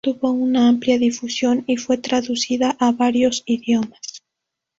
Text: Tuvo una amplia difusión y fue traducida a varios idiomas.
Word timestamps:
Tuvo 0.03 0.31
una 0.31 0.67
amplia 0.67 0.97
difusión 0.97 1.63
y 1.67 1.77
fue 1.77 1.95
traducida 1.99 2.75
a 2.79 2.91
varios 2.91 3.43
idiomas. 3.45 4.01